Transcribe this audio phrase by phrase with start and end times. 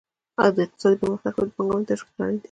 [0.55, 2.39] د اقتصادي پرمختګ لپاره د پانګونې تشویق اړین دی.